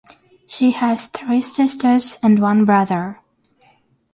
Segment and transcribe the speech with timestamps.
[0.47, 3.19] She has three sisters and one brother.